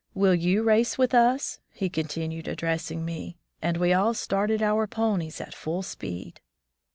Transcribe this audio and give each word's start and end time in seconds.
Will 0.15 0.33
you 0.33 0.63
race 0.63 0.97
with 0.97 1.13
us?" 1.13 1.59
he 1.75 1.87
continued, 1.87 2.47
addressing 2.47 3.05
me; 3.05 3.37
and 3.61 3.77
we 3.77 3.93
all 3.93 4.15
started 4.15 4.63
our 4.63 4.87
ponies 4.87 5.39
at 5.39 5.53
full 5.53 5.83
speed. 5.83 6.39